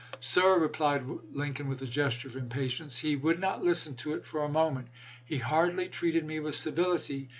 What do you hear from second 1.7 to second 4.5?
a gesture of impatience), he would not listen to it for a